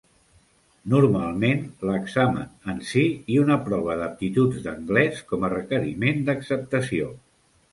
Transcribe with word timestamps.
Normalment, 0.93 1.59
l'examen 1.89 2.71
en 2.73 2.81
sí 2.91 3.03
i 3.35 3.39
una 3.43 3.59
prova 3.67 3.99
d'aptituds 4.01 4.65
d'anglès 4.67 5.23
com 5.33 5.47
a 5.47 5.53
requeriment 5.57 6.25
d'acceptació. 6.33 7.13